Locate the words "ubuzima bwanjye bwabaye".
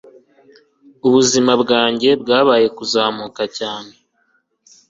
1.07-2.67